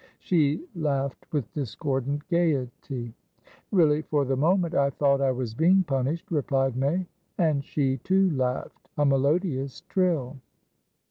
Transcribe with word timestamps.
She 0.17 0.67
laughed 0.73 1.27
with 1.31 1.53
discordant 1.53 2.27
gaiety. 2.27 3.13
"Really, 3.71 4.01
for 4.01 4.25
the 4.25 4.35
moment 4.35 4.73
I 4.73 4.89
thought 4.89 5.21
I 5.21 5.29
was 5.29 5.53
being 5.53 5.83
punished," 5.83 6.25
replied 6.31 6.75
May. 6.75 7.05
And 7.37 7.63
she 7.63 7.97
too 7.97 8.31
laughed, 8.35 8.89
a 8.97 9.05
melodious 9.05 9.81
trill. 9.81 10.37